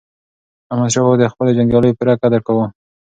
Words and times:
احمدشاه 0.71 1.03
بابا 1.03 1.17
د 1.21 1.31
خپلو 1.31 1.55
جنګیالیو 1.57 1.97
پوره 1.97 2.13
قدر 2.21 2.39
کاوه. 2.47 2.65